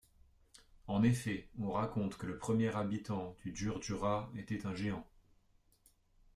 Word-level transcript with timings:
En 0.87 1.03
effet, 1.03 1.47
on 1.59 1.73
raconte 1.73 2.17
que 2.17 2.25
le 2.25 2.39
premier 2.39 2.69
habitant 2.75 3.35
du 3.43 3.55
Djurdjura 3.55 4.31
était 4.35 4.65
un 4.65 4.73
géant. 4.73 5.05